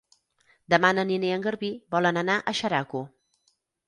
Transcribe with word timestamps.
Demà 0.73 0.89
na 0.99 1.03
Nina 1.09 1.27
i 1.27 1.33
en 1.35 1.43
Garbí 1.47 1.69
volen 1.97 2.17
anar 2.21 2.39
a 2.39 2.55
Xeraco. 2.61 3.03